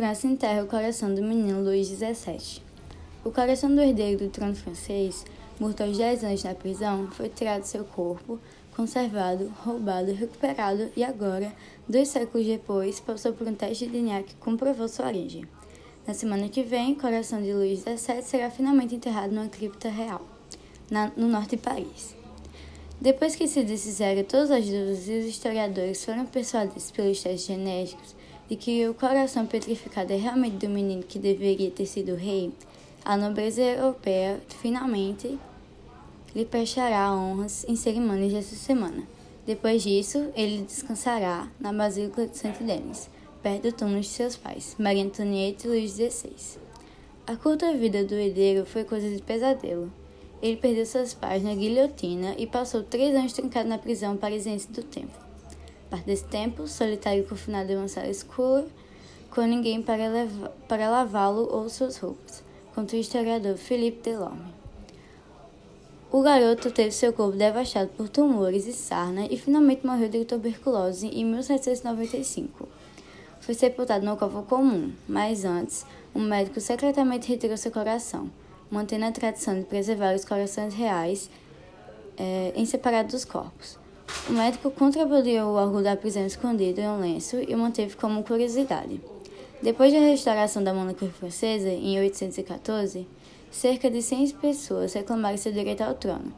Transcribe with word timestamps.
França 0.00 0.26
enterra 0.26 0.64
o 0.64 0.66
coração 0.66 1.14
do 1.14 1.22
menino 1.22 1.62
Luís 1.62 1.88
XVII. 1.88 2.62
O 3.22 3.30
coração 3.30 3.68
do 3.68 3.82
herdeiro 3.82 4.24
do 4.24 4.30
trono 4.30 4.54
francês, 4.54 5.26
morto 5.60 5.82
aos 5.82 5.98
10 5.98 6.24
anos 6.24 6.42
na 6.42 6.54
prisão, 6.54 7.10
foi 7.10 7.28
tirado 7.28 7.60
do 7.60 7.66
seu 7.66 7.84
corpo, 7.84 8.40
conservado, 8.74 9.52
roubado, 9.62 10.10
recuperado 10.14 10.90
e 10.96 11.04
agora, 11.04 11.52
dois 11.86 12.08
séculos 12.08 12.46
depois, 12.46 12.98
passou 12.98 13.34
por 13.34 13.46
um 13.46 13.52
teste 13.52 13.84
de 13.84 13.92
DNA 13.92 14.22
que 14.22 14.34
comprovou 14.36 14.88
sua 14.88 15.08
origem. 15.08 15.44
Na 16.06 16.14
semana 16.14 16.48
que 16.48 16.62
vem, 16.62 16.92
o 16.92 16.96
coração 16.96 17.42
de 17.42 17.52
Luís 17.52 17.80
XVII 17.80 18.22
será 18.22 18.50
finalmente 18.50 18.94
enterrado 18.94 19.34
numa 19.34 19.50
cripta 19.50 19.90
real, 19.90 20.26
na, 20.90 21.12
no 21.14 21.28
norte 21.28 21.56
de 21.56 21.62
Paris. 21.62 22.16
Depois 22.98 23.36
que 23.36 23.46
se 23.46 23.62
desfizeram 23.62 24.24
todas 24.24 24.50
as 24.50 24.64
dúvidas 24.64 25.06
e 25.08 25.18
os 25.18 25.26
historiadores 25.26 26.02
foram 26.02 26.24
persuadidos 26.24 26.90
pelos 26.90 27.22
testes 27.22 27.46
genéticos 27.46 28.18
de 28.50 28.56
que 28.56 28.88
o 28.88 28.94
coração 28.94 29.46
petrificado 29.46 30.12
é 30.12 30.16
realmente 30.16 30.66
do 30.66 30.68
menino 30.68 31.04
que 31.04 31.20
deveria 31.20 31.70
ter 31.70 31.86
sido 31.86 32.16
rei, 32.16 32.52
a 33.04 33.16
nobreza 33.16 33.62
europeia 33.62 34.40
finalmente 34.60 35.38
lhe 36.34 36.44
prestará 36.44 37.14
honras 37.14 37.64
em 37.68 37.76
cerimônias 37.76 38.32
dessa 38.32 38.56
semana. 38.56 39.04
Depois 39.46 39.84
disso, 39.84 40.32
ele 40.34 40.62
descansará 40.62 41.48
na 41.60 41.72
Basílica 41.72 42.26
de 42.26 42.36
Saint-Denis, 42.36 43.08
perto 43.40 43.62
do 43.62 43.72
túmulo 43.72 44.00
de 44.00 44.08
seus 44.08 44.36
pais, 44.36 44.74
Maria 44.80 45.04
Antonieta 45.04 45.68
e 45.68 45.70
Luís 45.70 45.92
XVI. 45.92 46.58
A 47.28 47.36
curta 47.36 47.72
vida 47.72 48.04
do 48.04 48.14
herdeiro 48.14 48.66
foi 48.66 48.82
coisa 48.82 49.08
de 49.08 49.22
pesadelo. 49.22 49.92
Ele 50.42 50.56
perdeu 50.56 50.84
seus 50.84 51.14
pais 51.14 51.44
na 51.44 51.54
guilhotina 51.54 52.34
e 52.36 52.48
passou 52.48 52.82
três 52.82 53.14
anos 53.14 53.32
trancado 53.32 53.68
na 53.68 53.78
prisão 53.78 54.16
parisiense 54.16 54.68
do 54.72 54.82
tempo. 54.82 55.29
Parte 55.90 56.06
desse 56.06 56.24
tempo, 56.24 56.68
solitário 56.68 57.24
e 57.24 57.26
confinado 57.26 57.72
em 57.72 57.76
uma 57.76 57.88
sala 57.88 58.08
escura, 58.08 58.64
com 59.28 59.42
ninguém 59.42 59.82
para, 59.82 60.04
para 60.68 60.88
lavá-lo 60.88 61.48
ou 61.50 61.68
suas 61.68 61.98
roupas, 61.98 62.44
conta 62.74 62.94
o 62.94 62.98
historiador 62.98 63.56
Philippe 63.56 64.10
Delorme. 64.10 64.60
O 66.12 66.22
garoto 66.22 66.70
teve 66.70 66.92
seu 66.92 67.12
corpo 67.12 67.36
devastado 67.36 67.90
por 67.96 68.08
tumores 68.08 68.66
e 68.66 68.72
sarna 68.72 69.26
e 69.30 69.36
finalmente 69.36 69.86
morreu 69.86 70.08
de 70.08 70.24
tuberculose 70.24 71.08
em 71.08 71.24
1795. 71.24 72.68
Foi 73.40 73.54
sepultado 73.54 74.04
no 74.04 74.16
covo 74.16 74.42
comum, 74.42 74.92
mas 75.08 75.44
antes, 75.44 75.84
um 76.14 76.20
médico 76.20 76.60
secretamente 76.60 77.28
retirou 77.28 77.56
seu 77.56 77.70
coração, 77.72 78.30
mantendo 78.70 79.06
a 79.06 79.12
tradição 79.12 79.58
de 79.58 79.64
preservar 79.64 80.14
os 80.14 80.24
corações 80.24 80.74
reais 80.74 81.30
é, 82.16 82.52
em 82.54 82.64
separado 82.64 83.08
dos 83.08 83.24
corpos. 83.24 83.79
O 84.28 84.32
médico 84.32 84.70
contrabandeou 84.70 85.50
o 85.50 85.56
órgão 85.56 85.82
da 85.82 85.96
prisão 85.96 86.24
escondido 86.24 86.80
em 86.80 86.88
um 86.88 87.00
lenço 87.00 87.36
e 87.36 87.54
o 87.54 87.58
manteve 87.58 87.96
como 87.96 88.22
curiosidade. 88.22 89.00
Depois 89.62 89.92
da 89.92 89.98
restauração 89.98 90.62
da 90.62 90.72
monarquia 90.72 91.10
francesa, 91.10 91.68
em 91.68 91.94
1814, 91.94 93.06
cerca 93.50 93.90
de 93.90 94.00
100 94.00 94.30
pessoas 94.30 94.92
reclamaram 94.92 95.36
seu 95.36 95.52
direito 95.52 95.82
ao 95.82 95.94
trono. 95.94 96.32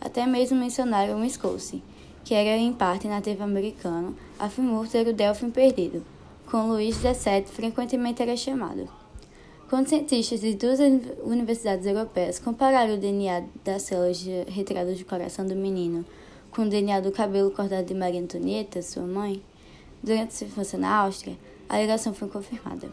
Até 0.00 0.26
mesmo 0.26 0.58
mencionaram 0.58 1.20
Wisconsin, 1.20 1.82
que 2.24 2.34
era 2.34 2.56
em 2.56 2.72
parte 2.72 3.08
nativo 3.08 3.44
americano, 3.44 4.16
afirmou 4.38 4.86
ter 4.86 5.06
o 5.06 5.12
Delfim 5.12 5.50
perdido, 5.50 6.04
com 6.50 6.68
Luís 6.68 6.96
XVII 6.96 7.44
frequentemente 7.46 8.22
era 8.22 8.36
chamado. 8.36 8.88
Quando 9.70 9.88
cientistas 9.88 10.40
de 10.40 10.54
duas 10.54 10.78
universidades 11.22 11.86
europeias 11.86 12.38
compararam 12.38 12.94
o 12.94 12.98
DNA 12.98 13.44
das 13.64 13.82
células 13.82 14.24
retiradas 14.48 14.98
do 14.98 15.04
coração 15.04 15.46
do 15.46 15.56
menino 15.56 16.04
com 16.56 16.62
o 16.62 16.70
DNA 16.70 17.00
do 17.00 17.12
cabelo 17.12 17.50
cortado 17.50 17.86
de 17.86 17.92
Maria 17.92 18.18
Antonieta, 18.18 18.80
sua 18.80 19.02
mãe, 19.02 19.42
durante 20.02 20.32
sua 20.32 20.46
infância 20.46 20.78
na 20.78 20.90
Áustria, 21.02 21.36
a 21.68 21.78
ligação 21.78 22.14
foi 22.14 22.28
confirmada. 22.28 22.88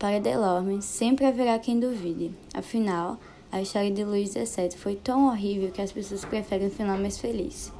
Para 0.00 0.18
Delorme, 0.18 0.82
sempre 0.82 1.24
haverá 1.24 1.56
quem 1.60 1.78
duvide. 1.78 2.32
Afinal, 2.52 3.16
a 3.52 3.62
história 3.62 3.92
de 3.92 4.02
Luís 4.02 4.30
XVII 4.30 4.76
foi 4.76 4.96
tão 4.96 5.28
horrível 5.28 5.70
que 5.70 5.80
as 5.80 5.92
pessoas 5.92 6.24
preferem 6.24 6.66
um 6.66 6.70
final 6.72 6.98
mais 6.98 7.18
feliz. 7.18 7.72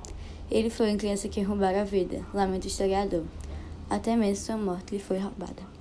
Ele 0.48 0.70
foi 0.70 0.91
uma 0.91 0.97
criança 0.97 1.28
que 1.28 1.42
roubara 1.42 1.81
a 1.81 1.84
vida, 1.84 2.25
lamenta 2.32 2.66
o 2.66 2.69
historiador. 2.69 3.25
Até 3.91 4.15
mesmo 4.15 4.47
sua 4.47 4.56
morte 4.56 4.94
lhe 4.94 5.00
foi 5.00 5.19
roubada. 5.19 5.78